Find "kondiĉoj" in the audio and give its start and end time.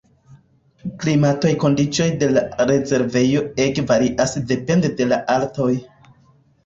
1.63-2.07